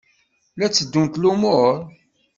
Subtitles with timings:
[0.57, 1.73] La tteddunt lumuṛ?